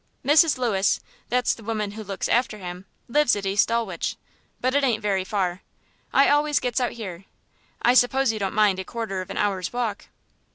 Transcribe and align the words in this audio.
"Mrs. 0.25 0.57
Lewis 0.57 0.99
(that's 1.29 1.53
the 1.53 1.61
woman 1.63 1.91
who 1.91 2.03
looks 2.03 2.27
after 2.27 2.57
him) 2.57 2.85
lives 3.07 3.35
at 3.35 3.45
East 3.45 3.67
Dulwich, 3.67 4.15
but 4.59 4.73
it 4.73 4.83
ain't 4.83 5.03
very 5.03 5.23
far. 5.23 5.61
I 6.11 6.27
always 6.27 6.59
gets 6.59 6.81
out 6.81 6.93
here. 6.93 7.25
I 7.83 7.93
suppose 7.93 8.31
you 8.31 8.39
don't 8.39 8.55
mind 8.55 8.79
a 8.79 8.83
quarter 8.83 9.21
of 9.21 9.29
an 9.29 9.37
hour's 9.37 9.71
walk." 9.71 10.07